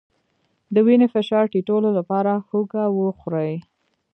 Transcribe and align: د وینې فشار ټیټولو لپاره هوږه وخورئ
د 0.73 0.75
وینې 0.85 1.07
فشار 1.13 1.43
ټیټولو 1.53 1.89
لپاره 1.97 2.31
هوږه 2.49 2.83
وخورئ 2.99 3.53